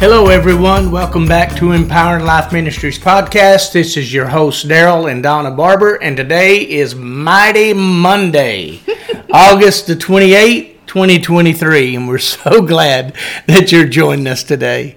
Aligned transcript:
Hello, 0.00 0.28
everyone. 0.28 0.92
Welcome 0.92 1.26
back 1.26 1.56
to 1.56 1.72
Empowering 1.72 2.24
Life 2.24 2.52
Ministries 2.52 3.00
podcast. 3.00 3.72
This 3.72 3.96
is 3.96 4.14
your 4.14 4.28
host, 4.28 4.68
Daryl 4.68 5.10
and 5.10 5.24
Donna 5.24 5.50
Barber, 5.50 5.96
and 5.96 6.16
today 6.16 6.58
is 6.58 6.94
Mighty 6.94 7.72
Monday, 7.72 8.80
August 9.32 9.88
the 9.88 9.96
28th, 9.96 10.76
2023, 10.86 11.96
and 11.96 12.06
we're 12.06 12.18
so 12.18 12.62
glad 12.62 13.12
that 13.48 13.72
you're 13.72 13.88
joining 13.88 14.28
us 14.28 14.44
today. 14.44 14.96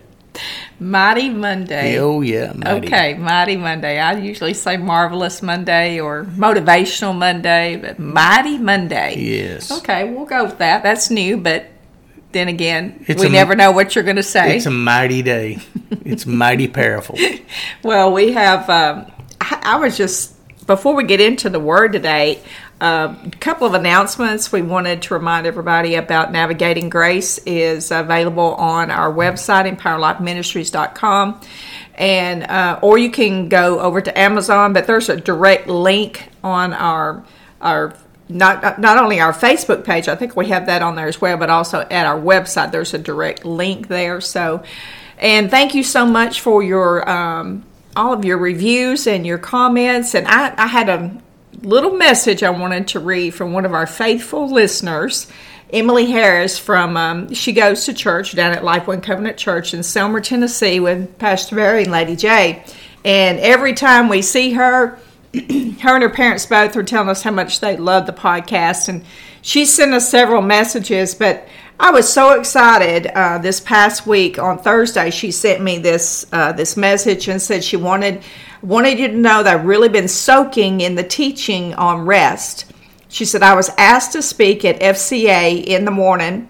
Mighty 0.79 1.29
Monday. 1.29 1.97
Oh, 1.97 2.21
yeah. 2.21 2.53
Mighty. 2.53 2.85
Okay, 2.85 3.13
Mighty 3.15 3.57
Monday. 3.57 3.99
I 3.99 4.19
usually 4.19 4.53
say 4.53 4.77
Marvelous 4.77 5.41
Monday 5.41 5.99
or 5.99 6.25
Motivational 6.25 7.17
Monday, 7.17 7.75
but 7.75 7.97
Mighty 7.97 8.59
Monday. 8.59 9.15
Yes. 9.17 9.71
Okay, 9.79 10.13
we'll 10.13 10.25
go 10.25 10.45
with 10.45 10.59
that. 10.59 10.83
That's 10.83 11.09
new, 11.09 11.37
but 11.37 11.65
then 12.33 12.47
again, 12.47 13.03
It's 13.07 13.21
we 13.21 13.27
a- 13.27 13.31
never 13.31 13.55
know 13.55 13.71
what 13.71 13.93
you're 13.95 14.03
going 14.03 14.15
to 14.17 14.23
say. 14.23 14.57
It's 14.57 14.65
a 14.65 14.71
mighty 14.71 15.21
day. 15.21 15.59
It's 16.05 16.25
mighty 16.25 16.67
powerful. 16.67 17.17
Well, 17.83 18.11
we 18.13 18.31
have. 18.33 18.69
Um, 18.69 19.11
I, 19.41 19.59
I 19.63 19.75
was 19.77 19.97
just 19.97 20.35
before 20.67 20.95
we 20.95 21.03
get 21.03 21.19
into 21.19 21.49
the 21.49 21.59
word 21.59 21.91
today. 21.93 22.39
uh, 22.79 23.15
A 23.25 23.29
couple 23.39 23.67
of 23.67 23.73
announcements 23.73 24.51
we 24.51 24.61
wanted 24.61 25.01
to 25.03 25.13
remind 25.15 25.45
everybody 25.47 25.95
about 25.95 26.31
navigating 26.31 26.89
grace 26.89 27.37
is 27.39 27.91
available 27.91 28.53
on 28.55 28.89
our 28.91 29.11
website 29.11 29.67
empowerlifeministries.com 29.75 31.41
and 31.95 32.43
uh, 32.43 32.79
or 32.81 32.97
you 32.97 33.11
can 33.11 33.49
go 33.49 33.79
over 33.79 33.99
to 34.01 34.17
amazon 34.17 34.73
but 34.73 34.87
there's 34.87 35.09
a 35.09 35.17
direct 35.17 35.67
link 35.67 36.29
on 36.43 36.73
our 36.73 37.23
our 37.59 37.93
not 38.33 38.79
not 38.79 38.97
only 38.97 39.19
our 39.19 39.33
Facebook 39.33 39.83
page, 39.83 40.07
I 40.07 40.15
think 40.15 40.35
we 40.35 40.47
have 40.47 40.65
that 40.67 40.81
on 40.81 40.95
there 40.95 41.07
as 41.07 41.19
well, 41.19 41.37
but 41.37 41.49
also 41.49 41.81
at 41.81 42.05
our 42.05 42.19
website. 42.19 42.71
There's 42.71 42.93
a 42.93 42.99
direct 42.99 43.45
link 43.45 43.87
there. 43.87 44.21
So, 44.21 44.63
and 45.17 45.49
thank 45.49 45.75
you 45.75 45.83
so 45.83 46.05
much 46.05 46.41
for 46.41 46.63
your 46.63 47.07
um, 47.09 47.65
all 47.95 48.13
of 48.13 48.25
your 48.25 48.37
reviews 48.37 49.07
and 49.07 49.25
your 49.25 49.37
comments. 49.37 50.15
And 50.15 50.27
I, 50.27 50.53
I 50.57 50.67
had 50.67 50.89
a 50.89 51.21
little 51.61 51.93
message 51.93 52.43
I 52.43 52.49
wanted 52.49 52.87
to 52.89 52.99
read 52.99 53.33
from 53.33 53.53
one 53.53 53.65
of 53.65 53.73
our 53.73 53.87
faithful 53.87 54.49
listeners. 54.49 55.27
Emily 55.73 56.11
Harris 56.11 56.57
from 56.57 56.97
um, 56.97 57.33
she 57.33 57.53
goes 57.53 57.85
to 57.85 57.93
church 57.93 58.35
down 58.35 58.51
at 58.51 58.63
Life 58.63 58.87
One 58.87 58.99
Covenant 58.99 59.37
Church 59.37 59.73
in 59.73 59.79
Selmer, 59.81 60.21
Tennessee, 60.21 60.81
with 60.81 61.17
Pastor 61.17 61.55
Barry 61.55 61.83
and 61.83 61.91
Lady 61.91 62.15
J. 62.17 62.63
And 63.05 63.39
every 63.39 63.73
time 63.73 64.09
we 64.09 64.21
see 64.21 64.51
her, 64.51 64.99
her 65.81 65.95
and 65.95 66.03
her 66.03 66.09
parents 66.09 66.45
both 66.45 66.75
were 66.75 66.83
telling 66.83 67.07
us 67.07 67.21
how 67.21 67.31
much 67.31 67.61
they 67.61 67.77
love 67.77 68.05
the 68.05 68.11
podcast 68.11 68.89
and 68.89 69.05
she 69.41 69.63
sent 69.63 69.93
us 69.93 70.09
several 70.09 70.41
messages 70.41 71.15
but 71.15 71.47
i 71.79 71.89
was 71.89 72.11
so 72.11 72.37
excited 72.37 73.07
uh, 73.07 73.37
this 73.37 73.61
past 73.61 74.05
week 74.05 74.37
on 74.37 74.57
thursday 74.57 75.09
she 75.09 75.31
sent 75.31 75.63
me 75.63 75.77
this 75.77 76.25
uh, 76.33 76.51
this 76.51 76.75
message 76.75 77.29
and 77.29 77.41
said 77.41 77.63
she 77.63 77.77
wanted 77.77 78.21
wanted 78.61 78.99
you 78.99 79.07
to 79.07 79.15
know 79.15 79.41
that 79.41 79.55
i've 79.55 79.65
really 79.65 79.89
been 79.89 80.09
soaking 80.09 80.81
in 80.81 80.95
the 80.95 81.03
teaching 81.03 81.73
on 81.75 82.05
rest 82.05 82.69
she 83.07 83.23
said 83.23 83.41
i 83.41 83.55
was 83.55 83.69
asked 83.77 84.11
to 84.11 84.21
speak 84.21 84.65
at 84.65 84.81
fca 84.81 85.63
in 85.63 85.85
the 85.85 85.91
morning 85.91 86.49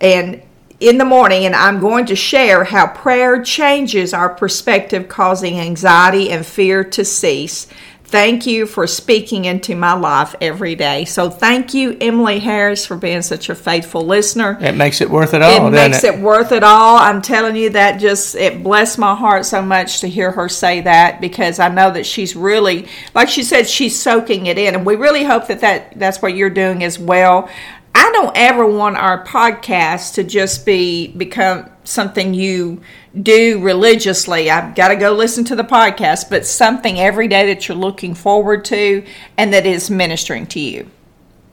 and 0.00 0.42
in 0.80 0.98
the 0.98 1.04
morning 1.04 1.44
and 1.44 1.56
I'm 1.56 1.80
going 1.80 2.06
to 2.06 2.16
share 2.16 2.64
how 2.64 2.86
prayer 2.86 3.42
changes 3.42 4.14
our 4.14 4.28
perspective 4.28 5.08
causing 5.08 5.58
anxiety 5.58 6.30
and 6.30 6.46
fear 6.46 6.84
to 6.84 7.04
cease. 7.04 7.66
Thank 8.08 8.46
you 8.46 8.66
for 8.66 8.86
speaking 8.86 9.44
into 9.44 9.76
my 9.76 9.92
life 9.92 10.34
every 10.40 10.74
day. 10.74 11.04
So 11.04 11.28
thank 11.28 11.74
you 11.74 11.94
Emily 12.00 12.38
Harris 12.38 12.86
for 12.86 12.96
being 12.96 13.20
such 13.20 13.50
a 13.50 13.54
faithful 13.54 14.06
listener. 14.06 14.56
It 14.62 14.76
makes 14.76 15.02
it 15.02 15.10
worth 15.10 15.34
it 15.34 15.42
all, 15.42 15.66
It 15.66 15.70
makes 15.72 16.02
it? 16.04 16.14
it 16.14 16.20
worth 16.20 16.50
it 16.52 16.62
all. 16.62 16.96
I'm 16.96 17.20
telling 17.20 17.54
you 17.54 17.68
that 17.70 18.00
just 18.00 18.34
it 18.34 18.62
blessed 18.62 18.96
my 18.96 19.14
heart 19.14 19.44
so 19.44 19.60
much 19.60 20.00
to 20.00 20.08
hear 20.08 20.30
her 20.30 20.48
say 20.48 20.80
that 20.80 21.20
because 21.20 21.58
I 21.58 21.68
know 21.68 21.90
that 21.90 22.06
she's 22.06 22.34
really 22.34 22.88
like 23.14 23.28
she 23.28 23.42
said 23.42 23.68
she's 23.68 24.00
soaking 24.00 24.46
it 24.46 24.56
in 24.56 24.74
and 24.74 24.86
we 24.86 24.96
really 24.96 25.24
hope 25.24 25.46
that, 25.48 25.60
that 25.60 25.98
that's 25.98 26.22
what 26.22 26.34
you're 26.34 26.48
doing 26.48 26.84
as 26.84 26.98
well. 26.98 27.50
I 27.98 28.12
don't 28.12 28.36
ever 28.36 28.64
want 28.64 28.96
our 28.96 29.24
podcast 29.24 30.14
to 30.14 30.22
just 30.22 30.64
be 30.64 31.08
become 31.08 31.68
something 31.82 32.32
you 32.32 32.80
do 33.20 33.60
religiously. 33.60 34.48
I've 34.48 34.76
got 34.76 34.88
to 34.88 34.96
go 34.96 35.12
listen 35.12 35.44
to 35.46 35.56
the 35.56 35.64
podcast, 35.64 36.30
but 36.30 36.46
something 36.46 37.00
every 37.00 37.26
day 37.26 37.52
that 37.52 37.66
you're 37.66 37.76
looking 37.76 38.14
forward 38.14 38.64
to 38.66 39.04
and 39.36 39.52
that 39.52 39.66
is 39.66 39.90
ministering 39.90 40.46
to 40.46 40.60
you. 40.60 40.88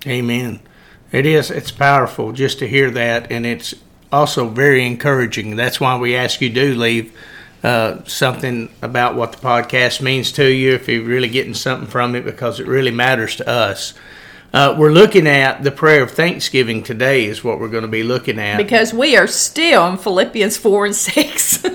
Amen. 0.05 0.59
It 1.11 1.25
is. 1.25 1.49
It's 1.49 1.71
powerful 1.71 2.31
just 2.31 2.59
to 2.59 2.67
hear 2.67 2.91
that, 2.91 3.31
and 3.31 3.43
it's 3.43 3.73
also 4.11 4.47
very 4.47 4.85
encouraging. 4.85 5.55
That's 5.55 5.79
why 5.79 5.97
we 5.97 6.15
ask 6.15 6.41
you 6.41 6.53
to 6.53 6.75
leave 6.75 7.11
uh, 7.63 8.03
something 8.03 8.71
about 8.83 9.15
what 9.15 9.31
the 9.31 9.39
podcast 9.39 9.99
means 9.99 10.31
to 10.33 10.45
you 10.45 10.75
if 10.75 10.87
you're 10.87 11.03
really 11.03 11.29
getting 11.29 11.55
something 11.55 11.87
from 11.87 12.13
it, 12.13 12.23
because 12.23 12.59
it 12.59 12.67
really 12.67 12.91
matters 12.91 13.37
to 13.37 13.49
us. 13.49 13.95
Uh, 14.55 14.73
we're 14.77 14.93
looking 14.93 15.27
at 15.27 15.63
the 15.63 15.71
prayer 15.71 16.01
of 16.01 16.11
thanksgiving 16.11 16.81
today, 16.81 17.25
is 17.25 17.43
what 17.43 17.59
we're 17.59 17.67
going 17.67 17.81
to 17.81 17.89
be 17.89 18.03
looking 18.03 18.39
at. 18.39 18.55
because 18.55 18.93
we 18.93 19.17
are 19.17 19.27
still 19.27 19.85
in 19.89 19.97
Philippians 19.97 20.55
4 20.55 20.85
and 20.85 20.95
6. 20.95 21.65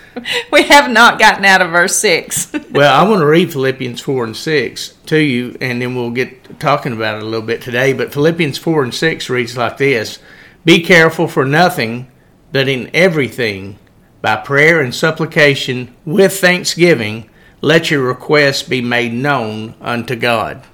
we 0.50 0.62
have 0.62 0.90
not 0.90 1.18
gotten 1.18 1.44
out 1.44 1.60
of 1.60 1.70
verse 1.70 1.96
6. 1.96 2.50
well, 2.70 2.98
I 2.98 3.06
want 3.06 3.20
to 3.20 3.26
read 3.26 3.52
Philippians 3.52 4.00
4 4.00 4.24
and 4.24 4.34
6 4.34 4.88
to 5.04 5.18
you, 5.18 5.54
and 5.60 5.82
then 5.82 5.94
we'll 5.94 6.12
get 6.12 6.58
talking 6.58 6.94
about 6.94 7.16
it 7.16 7.22
a 7.22 7.26
little 7.26 7.46
bit 7.46 7.60
today. 7.60 7.92
But 7.92 8.10
Philippians 8.10 8.56
4 8.56 8.84
and 8.84 8.94
6 8.94 9.28
reads 9.28 9.58
like 9.58 9.76
this 9.76 10.18
Be 10.64 10.82
careful 10.82 11.28
for 11.28 11.44
nothing, 11.44 12.10
but 12.52 12.68
in 12.68 12.88
everything, 12.94 13.78
by 14.22 14.36
prayer 14.36 14.80
and 14.80 14.94
supplication, 14.94 15.94
with 16.06 16.40
thanksgiving, 16.40 17.28
let 17.60 17.90
your 17.90 18.00
requests 18.00 18.62
be 18.62 18.80
made 18.80 19.12
known 19.12 19.74
unto 19.82 20.16
God. 20.16 20.64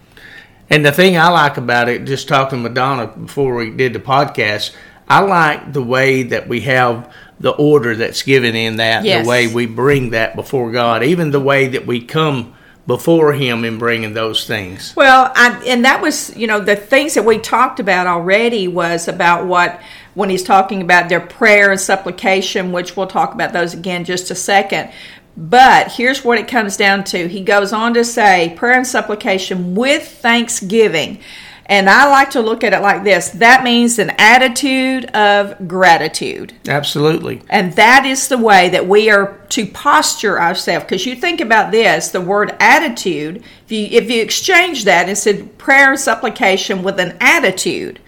And 0.69 0.85
the 0.85 0.93
thing 0.93 1.17
I 1.17 1.29
like 1.29 1.57
about 1.57 1.89
it, 1.89 2.05
just 2.05 2.29
talking 2.29 2.63
with 2.63 2.75
Donna 2.75 3.07
before 3.07 3.55
we 3.55 3.71
did 3.71 3.93
the 3.93 4.01
podcast, 4.01 4.75
I 5.09 5.21
like 5.21 5.73
the 5.73 5.83
way 5.83 6.25
that 6.25 6.49
we 6.49 6.63
have 6.63 7.13
the 7.39 7.51
order 7.51 7.95
that's 7.95 8.23
given 8.23 8.57
in 8.57 8.77
that, 8.77 9.05
Yes. 9.05 9.25
the 9.25 9.29
way 9.29 9.47
we 9.47 9.67
bring 9.67 10.11
that 10.11 10.35
before 10.35 10.73
God, 10.73 11.03
even 11.05 11.31
the 11.31 11.41
way 11.41 11.69
that 11.69 11.87
we 11.87 12.01
come 12.01 12.55
before 12.87 13.33
Him 13.33 13.65
in 13.65 13.79
bringing 13.79 14.15
those 14.15 14.47
things. 14.47 14.95
Well, 14.97 15.31
I, 15.35 15.63
and 15.67 15.85
that 15.85 16.01
was, 16.01 16.35
you 16.37 16.47
know, 16.47 16.61
the 16.61 16.77
things 16.77 17.15
that 17.15 17.25
we 17.25 17.39
talked 17.39 17.79
about 17.81 18.07
already 18.07 18.69
was 18.69 19.09
about 19.09 19.47
what, 19.47 19.81
when 20.15 20.31
he's 20.31 20.45
talking 20.45 20.81
about 20.83 21.09
their 21.09 21.21
prayer 21.21 21.71
and 21.73 21.81
supplication, 21.81 22.73
which 22.73 22.97
we'll 22.97 23.07
talk 23.09 23.35
about 23.35 23.53
those 23.53 23.75
again 23.75 24.05
just 24.05 24.31
a 24.31 24.35
second. 24.35 24.91
But 25.37 25.93
here's 25.93 26.25
what 26.25 26.39
it 26.39 26.49
comes 26.49 26.77
down 26.77 27.05
to. 27.05 27.29
He 27.29 27.43
goes 27.43 27.73
on 27.73 27.95
to 27.95 28.05
say 28.05 28.55
prayer 28.57 28.77
and 28.77 28.87
supplication 28.87 29.75
with 29.75 30.09
thanksgiving. 30.09 31.21
And 31.69 31.91
I 31.91 32.09
like 32.09 32.31
to 32.31 32.41
look 32.41 32.63
at 32.63 32.73
it 32.73 32.81
like 32.81 33.03
this 33.03 33.31
that 33.31 33.65
means 33.65 33.99
an 33.99 34.13
attitude 34.19 35.07
of 35.07 35.67
gratitude. 35.67 36.55
Absolutely. 36.69 37.43
And 37.51 37.73
that 37.75 38.07
is 38.07 38.29
the 38.29 38.39
way 38.39 38.69
that 38.69 38.87
we 38.87 39.11
are 39.11 39.39
to 39.51 39.67
posture 39.67 40.41
ourselves. 40.41 40.85
Because 40.85 41.05
you 41.07 41.17
think 41.17 41.41
about 41.41 41.73
this, 41.73 42.11
the 42.11 42.21
word 42.21 42.55
attitude, 42.61 43.43
if 43.65 43.73
you, 43.73 43.87
if 43.91 44.11
you 44.11 44.23
exchange 44.23 44.85
that 44.85 45.09
and 45.09 45.19
said 45.19 45.59
prayer 45.59 45.91
and 45.91 46.01
supplication 46.01 46.85
with 46.85 47.01
an 47.01 47.17
attitude, 47.21 48.01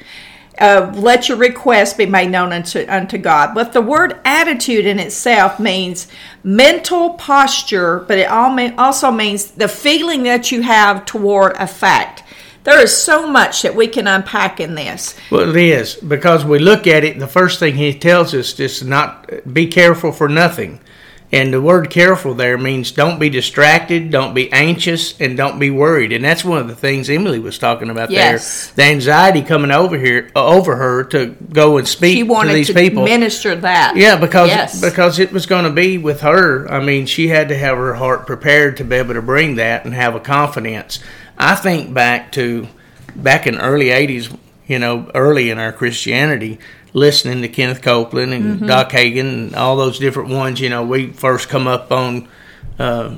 uh, 0.61 0.93
let 0.95 1.29
your 1.29 1.39
request 1.39 1.97
be 1.97 2.07
made 2.07 2.31
known 2.31 2.53
unto, 2.53 2.85
unto 2.89 3.19
God. 3.19 3.55
But 3.55 3.73
the 3.73 3.83
word 3.83 4.21
attitude 4.25 4.87
in 4.87 4.99
itself 4.99 5.59
means 5.59 6.09
mental 6.43 7.11
posture, 7.15 8.01
but 8.01 8.19
it 8.19 8.29
also 8.31 9.11
means 9.11 9.53
the 9.53 9.69
feeling 9.69 10.25
that 10.25 10.51
you 10.51 10.63
have 10.63 11.05
toward 11.05 11.57
a 11.57 11.67
fact. 11.67 12.25
There 12.65 12.83
is 12.83 12.95
so 12.95 13.27
much 13.27 13.63
that 13.63 13.75
we 13.75 13.87
can 13.87 14.07
unpack 14.07 14.61
in 14.61 14.75
this. 14.75 15.17
Well, 15.31 15.49
it 15.49 15.57
is 15.57 15.95
because 15.95 16.45
we 16.45 16.59
look 16.59 16.87
at 16.87 17.03
it. 17.03 17.19
The 17.19 17.27
first 17.27 17.61
thing 17.61 17.77
he 17.77 17.99
tells 17.99 18.35
us 18.35 18.61
is 18.61 18.85
not 18.85 19.31
be 19.51 19.69
careful 19.69 20.13
for 20.13 20.29
nothing, 20.29 20.81
and 21.31 21.53
the 21.53 21.61
word 21.61 21.91
"careful" 21.91 22.33
there 22.35 22.57
means 22.57 22.91
don't 22.91 23.19
be 23.21 23.29
distracted, 23.29 24.11
don't 24.11 24.33
be 24.35 24.51
anxious, 24.53 25.19
and 25.21 25.37
don't 25.37 25.59
be 25.59 25.71
worried. 25.71 26.13
And 26.13 26.25
that's 26.25 26.45
one 26.45 26.59
of 26.59 26.69
the 26.69 26.75
things 26.75 27.11
Emily 27.11 27.39
was 27.39 27.59
talking 27.59 27.91
about 27.91 28.11
Yes. 28.11 28.69
there. 28.75 28.87
The 28.87 28.93
anxiety 28.95 29.43
coming 29.43 29.71
over 29.71 29.99
here 29.99 30.31
uh, 30.35 30.47
over 30.47 30.77
her 30.77 31.05
to 31.05 31.37
go 31.53 31.77
and 31.77 31.87
speak 31.87 32.15
She 32.17 32.23
to 32.23 32.29
wanted 32.29 32.55
these 32.55 32.69
to 32.69 32.75
people. 32.75 33.05
minister 33.05 33.55
that. 33.57 33.97
Yeah, 33.97 34.17
because 34.17 34.49
Yes. 34.49 34.81
because 34.81 35.19
it 35.19 35.33
was 35.33 35.45
going 35.47 35.65
to 35.65 35.71
be 35.71 35.99
with 35.99 36.21
her. 36.23 36.67
I 36.73 36.83
mean, 36.83 37.05
she 37.07 37.29
had 37.29 37.49
to 37.49 37.57
have 37.59 37.77
her 37.77 37.95
heart 37.95 38.27
prepared 38.27 38.79
to 38.79 38.85
be 38.85 38.97
able 38.97 39.15
to 39.15 39.23
bring 39.23 39.57
that 39.57 39.85
and 39.85 39.93
have 39.95 40.15
a 40.15 40.21
confidence. 40.21 40.99
I 41.37 41.55
think 41.55 41.93
back 41.93 42.33
to 42.33 42.69
back 43.15 43.47
in 43.47 43.59
early 43.59 43.87
'80s, 43.91 44.31
you 44.67 44.79
know, 44.79 45.11
early 45.15 45.51
in 45.51 45.59
our 45.59 45.73
Christianity, 45.73 46.59
listening 46.93 47.43
to 47.43 47.49
Kenneth 47.49 47.83
Copeland 47.83 48.33
and 48.33 48.45
Mm-hmm. 48.57 48.67
Doc 48.67 48.91
Hagin 48.91 49.21
and 49.21 49.55
all 49.55 49.77
those 49.77 49.99
different 49.99 50.31
ones. 50.31 50.61
You 50.61 50.69
know, 50.71 50.85
we 50.85 51.09
first 51.09 51.49
come 51.49 51.67
up 51.67 51.91
on. 51.93 52.29
Uh, 52.79 53.17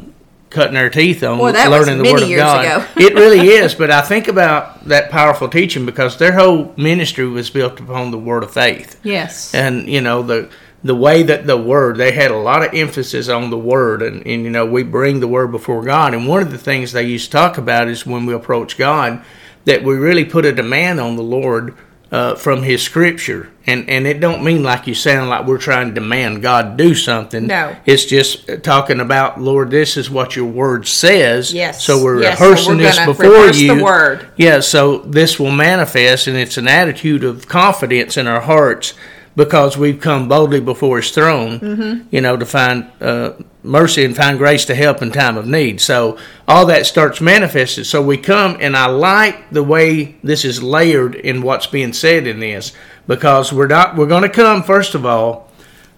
Cutting 0.51 0.77
our 0.77 0.91
teeth 0.91 1.23
on 1.23 1.39
Boy, 1.39 1.53
that 1.53 1.71
was 1.71 1.87
learning 1.87 2.03
the 2.03 2.13
Word 2.13 2.23
of 2.25 2.29
God. 2.31 2.65
ago. 2.65 2.85
it 2.97 3.15
really 3.15 3.47
is, 3.51 3.73
but 3.77 3.93
I 3.93 4.01
think 4.01 4.27
about 4.27 4.85
that 4.87 5.09
powerful 5.09 5.47
teaching 5.49 5.87
because 5.87 6.17
their 6.17 6.33
whole 6.33 6.75
ministry 6.77 7.25
was 7.29 7.51
built 7.51 7.79
upon 7.79 8.11
the 8.11 8.19
Word 8.19 8.43
of 8.43 8.53
faith 8.53 8.99
Yes. 9.05 9.55
and 9.55 9.89
you 9.89 10.01
know 10.01 10.25
the 10.25 10.51
the 10.83 10.97
way 10.97 11.23
that 11.23 11.47
the 11.47 11.57
word 11.57 11.99
they 11.99 12.11
had 12.11 12.33
a 12.33 12.37
lot 12.37 12.65
of 12.67 12.75
emphasis 12.75 13.29
on 13.29 13.51
the 13.51 13.57
word 13.59 14.03
and, 14.03 14.27
and 14.27 14.43
you 14.43 14.51
know 14.51 14.67
we 14.67 14.83
bring 14.83 15.21
the 15.21 15.29
word 15.29 15.53
before 15.53 15.85
god 15.85 16.15
and 16.15 16.27
one 16.27 16.43
of 16.43 16.51
the 16.51 16.59
things 16.59 16.91
they 16.91 17.05
used 17.05 17.27
to 17.27 17.31
talk 17.31 17.57
about 17.57 17.87
is 17.87 18.05
when 18.05 18.27
we 18.27 18.35
approach 18.35 18.77
god 18.77 19.23
that 19.67 19.85
we 19.85 19.95
really 19.95 20.25
put 20.25 20.45
a 20.45 20.51
demand 20.53 20.99
on 20.99 21.15
the 21.15 21.23
lord 21.23 21.77
uh, 22.13 22.35
from 22.35 22.63
his 22.65 22.83
scripture 22.83 23.49
and 23.67 23.89
and 23.89 24.05
it 24.07 24.19
don't 24.19 24.43
mean 24.43 24.63
like 24.65 24.87
you 24.89 24.95
sound 24.95 25.31
like 25.31 25.47
we're 25.47 25.59
trying 25.59 25.89
to 25.89 25.95
demand 25.95 26.43
god 26.43 26.77
do 26.77 26.93
something 26.95 27.47
No. 27.47 27.77
it's 27.87 28.05
just 28.05 28.49
talking 28.65 28.99
about 28.99 29.41
lord 29.41 29.71
this 29.71 29.97
is 29.97 30.11
what 30.11 30.35
your 30.35 30.47
word 30.47 30.89
says 30.89 31.55
Yes. 31.55 31.85
so 31.85 32.03
we're 32.03 32.21
Yes, 32.21 32.39
so 32.39 32.45
rehearsing 32.47 32.77
we're 32.79 32.83
this 32.83 32.99
before 33.07 33.25
rehearse 33.31 33.59
the 33.59 33.65
you 33.65 33.85
word. 33.85 34.29
yeah, 34.37 34.59
so 34.61 34.99
this 34.99 35.39
will 35.39 35.53
manifest, 35.53 36.27
and 36.27 36.37
it's 36.37 36.57
an 36.59 36.67
attitude 36.67 37.23
of 37.23 37.47
confidence 37.47 38.17
in 38.17 38.27
our 38.27 38.41
hearts 38.41 38.95
because 39.37 39.79
we've 39.79 40.01
come 40.01 40.27
boldly 40.29 40.61
before 40.61 40.97
His 40.97 41.13
throne, 41.13 41.61
Mm-hmm. 41.61 42.09
you 42.11 42.21
know, 42.21 42.37
to 42.37 42.45
find 42.45 42.91
uh, 43.01 43.35
mercy 43.63 44.05
and 44.05 44.17
find 44.17 44.39
grace 44.39 44.65
to 44.67 44.75
help 44.75 45.03
in 45.03 45.11
time 45.11 45.37
of 45.37 45.47
need. 45.47 45.81
So 45.81 46.19
all 46.49 46.67
that 46.67 46.87
starts 46.87 47.21
manifested. 47.21 47.87
So 47.87 48.03
we 48.03 48.17
come, 48.17 48.57
and 48.61 48.77
I 48.77 48.87
like 48.87 49.51
the 49.51 49.63
way 49.63 50.17
this 50.23 50.45
is 50.45 50.63
layered 50.63 51.15
in 51.15 51.43
what's 51.43 51.67
being 51.67 51.93
said 51.93 52.27
in 52.27 52.41
this 52.41 52.73
because 53.07 53.53
we're 53.53 53.67
not 53.67 53.97
we're 53.97 54.07
going 54.07 54.23
to 54.23 54.29
come 54.29 54.63
first 54.63 54.95
of 54.95 55.05
all. 55.05 55.51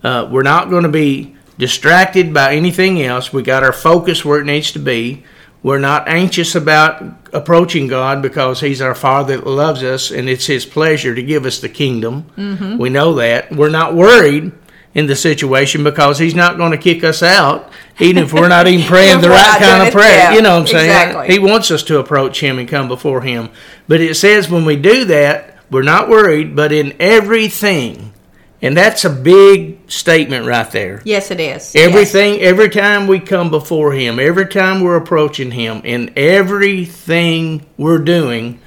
Uh, 0.03 0.29
we're 0.31 0.43
not 0.43 0.69
going 0.69 0.83
to 0.83 0.89
be 0.89 1.37
distracted 1.59 2.35
by 2.35 2.55
anything 2.57 3.01
else. 3.03 3.33
We 3.33 3.43
got 3.43 3.63
our 3.63 3.73
focus 3.73 4.25
where 4.25 4.41
it 4.41 4.47
needs 4.47 4.73
to 4.73 4.81
be. 4.81 5.25
We're 5.63 5.79
not 5.79 6.09
anxious 6.09 6.57
about 6.57 7.05
approaching 7.33 7.87
God 7.87 8.21
because 8.21 8.61
He's 8.61 8.81
our 8.81 8.97
Father 8.97 9.37
that 9.37 9.47
loves 9.47 9.85
us 9.85 10.11
and 10.11 10.29
it's 10.29 10.47
His 10.47 10.67
pleasure 10.67 11.15
to 11.15 11.23
give 11.23 11.47
us 11.47 11.61
the 11.61 11.69
kingdom. 11.69 12.25
Mm-hmm. 12.37 12.79
We 12.79 12.91
know 12.91 13.15
that. 13.15 13.53
We're 13.53 13.69
not 13.69 13.95
worried 13.95 14.51
in 14.95 15.07
the 15.07 15.17
situation 15.17 15.85
because 15.85 16.19
He's 16.19 16.35
not 16.35 16.57
going 16.57 16.73
to 16.73 16.79
kick 16.79 17.05
us 17.05 17.23
out, 17.23 17.71
even 17.99 18.23
if 18.23 18.33
we're 18.33 18.49
not 18.49 18.67
even 18.67 18.87
praying 18.87 19.21
the 19.23 19.31
right 19.31 19.59
kind 19.59 19.83
of 19.83 19.89
it, 19.89 19.93
prayer. 19.93 20.19
yeah, 20.19 20.35
you 20.35 20.43
know 20.43 20.55
what 20.55 20.61
I'm 20.63 20.67
saying? 20.67 20.91
exactly. 20.91 21.27
He 21.29 21.39
wants 21.39 21.71
us 21.71 21.83
to 21.85 21.99
approach 21.99 22.41
Him 22.41 22.59
and 22.59 22.69
come 22.69 22.89
before 22.89 23.23
Him. 23.23 23.51
But 23.89 24.01
it 24.01 24.17
says 24.17 24.51
when 24.51 24.65
we 24.65 24.77
do 24.77 25.05
that, 25.07 25.59
we're 25.71 25.83
not 25.83 26.09
worried, 26.09 26.55
but 26.55 26.73
in 26.73 26.95
everything. 27.01 28.13
And 28.61 28.77
that's 28.77 29.05
a 29.05 29.11
big 29.11 29.91
statement 29.91 30.47
right 30.47 30.71
there. 30.71 31.03
Yes, 31.05 31.33
it 31.33 31.41
is. 31.41 31.75
Everything, 31.75 32.41
every 32.41 32.69
time 32.69 33.09
we 33.09 33.19
come 33.19 33.51
before 33.51 33.93
Him, 33.93 34.21
every 34.21 34.47
time 34.47 34.83
we're 34.83 34.97
approaching 34.97 35.51
Him, 35.51 35.81
in 35.85 36.13
everything 36.17 37.67
we're 37.77 37.99
doing 37.99 38.61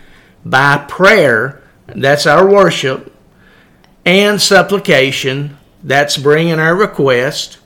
by 0.44 0.78
prayer, 0.78 1.64
that's 1.88 2.26
our 2.26 2.46
worship, 2.46 3.16
and 4.04 4.42
supplication, 4.42 5.58
that's 5.86 6.18
bringing 6.18 6.60
our 6.60 6.76
request, 6.76 7.60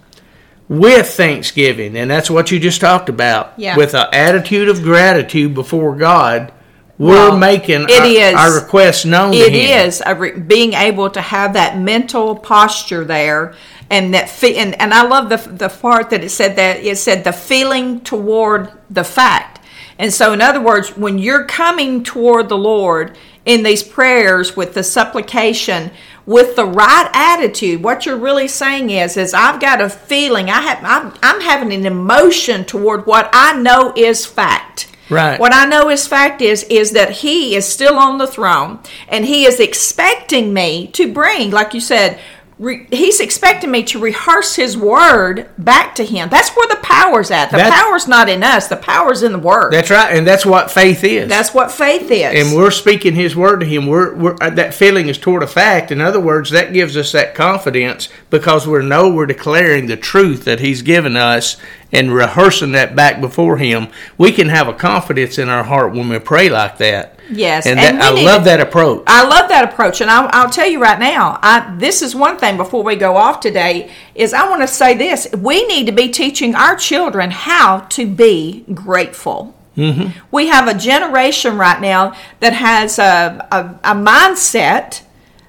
with 0.67 1.07
thanksgiving. 1.09 1.97
And 1.97 2.11
that's 2.11 2.29
what 2.29 2.51
you 2.51 2.59
just 2.59 2.79
talked 2.81 3.09
about. 3.09 3.53
Yeah. 3.57 3.75
With 3.75 3.95
an 3.95 4.05
attitude 4.13 4.69
of 4.69 4.83
gratitude 4.83 5.55
before 5.55 5.95
God, 5.95 6.51
we're 6.99 7.29
Well, 7.29 7.37
making 7.37 7.83
it 7.89 7.91
our, 7.91 8.05
is. 8.05 8.33
our 8.35 8.53
requests 8.61 9.05
known 9.05 9.31
to 9.31 9.49
Him. 9.49 9.87
is 9.87 10.03
a 10.05 10.13
re- 10.15 10.37
being 10.37 10.73
able 10.73 11.09
to 11.11 11.21
have 11.21 11.53
that 11.53 11.77
mental 11.79 12.35
posture 12.35 13.05
there, 13.05 13.55
and 13.89 14.13
that 14.13 14.29
fe- 14.29 14.57
and, 14.57 14.79
and 14.81 14.93
I 14.93 15.03
love 15.07 15.29
the 15.29 15.37
the 15.37 15.69
part 15.69 16.09
that 16.09 16.25
it 16.25 16.29
said 16.29 16.57
that 16.57 16.83
it 16.83 16.97
said 16.97 17.23
the 17.23 17.31
feeling 17.31 18.01
toward 18.01 18.69
the 18.89 19.05
fact. 19.05 19.58
And 19.99 20.13
so, 20.13 20.31
in 20.31 20.41
other 20.41 20.61
words, 20.61 20.95
when 20.95 21.19
you're 21.19 21.43
coming 21.43 22.03
toward 22.03 22.47
the 22.47 22.57
Lord 22.57 23.17
in 23.45 23.63
these 23.63 23.83
prayers 23.83 24.55
with 24.55 24.73
the 24.73 24.81
supplication, 24.81 25.91
with 26.25 26.55
the 26.55 26.65
right 26.65 27.09
attitude, 27.13 27.83
what 27.83 28.05
you're 28.05 28.15
really 28.15 28.47
saying 28.47 28.91
is, 28.91 29.17
is 29.17 29.33
I've 29.33 29.59
got 29.59 29.81
a 29.81 29.89
feeling, 29.89 30.49
I 30.49 30.61
have, 30.61 30.79
I'm, 30.83 31.13
I'm 31.21 31.41
having 31.41 31.73
an 31.73 31.85
emotion 31.85 32.63
toward 32.63 33.05
what 33.07 33.29
I 33.33 33.61
know 33.61 33.91
is 33.95 34.25
fact. 34.25 34.89
Right. 35.09 35.39
What 35.39 35.53
I 35.53 35.65
know 35.65 35.89
is 35.89 36.07
fact 36.07 36.41
is 36.41 36.63
is 36.65 36.91
that 36.91 37.09
he 37.09 37.55
is 37.55 37.67
still 37.67 37.97
on 37.97 38.19
the 38.19 38.27
throne 38.27 38.79
and 39.07 39.25
he 39.25 39.45
is 39.45 39.59
expecting 39.59 40.53
me 40.53 40.87
to 40.93 41.11
bring, 41.11 41.49
like 41.49 41.73
you 41.73 41.81
said, 41.81 42.19
re, 42.59 42.85
he's 42.91 43.19
expecting 43.19 43.71
me 43.71 43.83
to 43.85 43.99
rehearse 43.99 44.55
his 44.55 44.77
word 44.77 45.49
back 45.57 45.95
to 45.95 46.05
him. 46.05 46.29
That's 46.29 46.49
where 46.51 46.67
the 46.67 46.79
power's 46.83 47.31
at. 47.31 47.49
The 47.49 47.57
That's- 47.57 47.73
power's 47.73 48.07
not 48.07 48.29
in 48.29 48.43
us. 48.43 48.67
The 48.67 48.75
power's 48.75 49.23
in 49.23 49.31
the 49.31 49.39
word. 49.39 49.71
That's 49.71 49.89
right, 49.89 50.15
and 50.15 50.27
that's 50.27 50.45
what 50.45 50.69
faith 50.69 51.03
is. 51.03 51.27
That's 51.29 51.53
what 51.53 51.71
faith 51.71 52.11
is. 52.11 52.33
and 52.47 52.55
we're 52.55 52.71
speaking 52.71 53.15
His 53.15 53.35
word 53.35 53.61
to 53.61 53.65
Him. 53.65 53.87
We're, 53.87 54.13
we're 54.13 54.35
uh, 54.41 54.49
that 54.51 54.73
feeling 54.73 55.07
is 55.07 55.17
toward 55.17 55.41
a 55.41 55.47
fact. 55.47 55.91
In 55.91 56.01
other 56.01 56.19
words, 56.19 56.51
that 56.51 56.73
gives 56.73 56.95
us 56.97 57.11
that 57.13 57.33
confidence 57.33 58.09
because 58.29 58.67
we 58.67 58.83
know 58.83 59.11
we're 59.11 59.25
declaring 59.25 59.87
the 59.87 59.97
truth 59.97 60.43
that 60.45 60.59
He's 60.59 60.81
given 60.81 61.15
us 61.15 61.57
and 61.91 62.13
rehearsing 62.13 62.73
that 62.73 62.95
back 62.95 63.19
before 63.21 63.57
Him. 63.57 63.87
We 64.17 64.31
can 64.31 64.49
have 64.49 64.67
a 64.67 64.73
confidence 64.73 65.37
in 65.37 65.49
our 65.49 65.63
heart 65.63 65.93
when 65.93 66.09
we 66.09 66.19
pray 66.19 66.49
like 66.49 66.77
that. 66.77 67.15
Yes, 67.31 67.65
and, 67.65 67.79
and 67.79 67.99
that, 67.99 68.13
we 68.13 68.21
I 68.21 68.23
love 68.23 68.41
to- 68.41 68.45
that 68.45 68.59
approach. 68.59 69.03
I 69.07 69.27
love 69.27 69.49
that 69.49 69.71
approach, 69.71 70.01
and 70.01 70.09
I'll, 70.09 70.29
I'll 70.31 70.49
tell 70.49 70.67
you 70.67 70.81
right 70.81 70.99
now. 70.99 71.39
I 71.41 71.75
this 71.77 72.01
is 72.01 72.15
one 72.15 72.37
thing 72.37 72.57
before 72.57 72.83
we 72.83 72.95
go 72.95 73.17
off 73.17 73.39
today 73.39 73.91
is 74.15 74.33
I 74.33 74.49
want 74.49 74.61
to 74.61 74.67
say 74.67 74.97
this: 74.97 75.27
we 75.37 75.65
need 75.67 75.85
to 75.85 75.91
be 75.91 76.09
teaching 76.09 76.55
our 76.55 76.75
children 76.75 77.31
how 77.31 77.81
to 77.81 78.07
be 78.07 78.65
grateful. 78.73 79.55
Mm-hmm. 79.77 80.17
We 80.31 80.47
have 80.47 80.67
a 80.67 80.73
generation 80.77 81.57
right 81.57 81.79
now 81.79 82.15
that 82.39 82.53
has 82.53 82.99
a 82.99 83.47
a, 83.51 83.91
a 83.91 83.95
mindset 83.95 85.03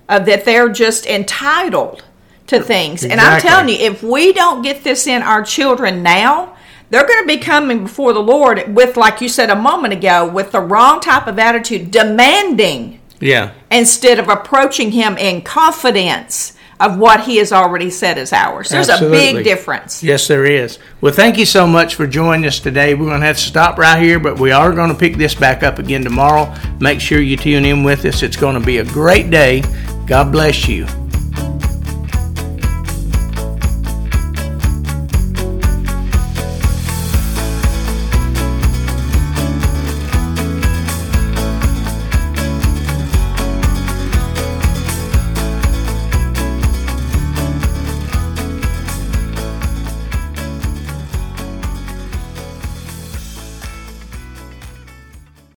of 0.08 0.26
that 0.26 0.44
they're 0.44 0.68
just 0.68 1.06
entitled 1.06 2.04
to 2.48 2.60
things, 2.62 3.04
and 3.04 3.20
I'm 3.20 3.40
telling 3.40 3.68
you, 3.68 3.76
if 3.76 4.02
we 4.02 4.32
don't 4.32 4.62
get 4.62 4.84
this 4.84 5.06
in 5.06 5.22
our 5.22 5.42
children 5.42 6.02
now. 6.02 6.56
They're 6.90 7.06
going 7.06 7.22
to 7.22 7.26
be 7.26 7.38
coming 7.38 7.84
before 7.84 8.12
the 8.12 8.20
Lord 8.20 8.74
with, 8.74 8.96
like 8.96 9.20
you 9.20 9.28
said 9.28 9.48
a 9.48 9.56
moment 9.56 9.94
ago, 9.94 10.28
with 10.28 10.52
the 10.52 10.60
wrong 10.60 11.00
type 11.00 11.26
of 11.28 11.38
attitude, 11.38 11.90
demanding 11.90 13.00
yeah. 13.20 13.52
instead 13.70 14.18
of 14.18 14.28
approaching 14.28 14.90
him 14.90 15.16
in 15.16 15.42
confidence 15.42 16.56
of 16.80 16.98
what 16.98 17.20
he 17.20 17.36
has 17.36 17.52
already 17.52 17.90
said 17.90 18.16
is 18.16 18.32
ours. 18.32 18.70
There's 18.70 18.88
a 18.88 18.98
big 18.98 19.44
difference. 19.44 20.02
Yes, 20.02 20.26
there 20.26 20.46
is. 20.46 20.78
Well, 21.00 21.12
thank 21.12 21.36
you 21.36 21.44
so 21.44 21.66
much 21.66 21.94
for 21.94 22.06
joining 22.06 22.46
us 22.46 22.58
today. 22.58 22.94
We're 22.94 23.06
going 23.06 23.20
to 23.20 23.26
have 23.26 23.36
to 23.36 23.42
stop 23.42 23.78
right 23.78 24.02
here, 24.02 24.18
but 24.18 24.40
we 24.40 24.50
are 24.50 24.72
going 24.72 24.90
to 24.90 24.98
pick 24.98 25.16
this 25.16 25.34
back 25.34 25.62
up 25.62 25.78
again 25.78 26.02
tomorrow. 26.02 26.52
Make 26.80 27.00
sure 27.00 27.20
you 27.20 27.36
tune 27.36 27.66
in 27.66 27.84
with 27.84 28.04
us. 28.06 28.22
It's 28.22 28.36
going 28.36 28.58
to 28.58 28.64
be 28.64 28.78
a 28.78 28.84
great 28.84 29.30
day. 29.30 29.62
God 30.06 30.32
bless 30.32 30.66
you. 30.66 30.86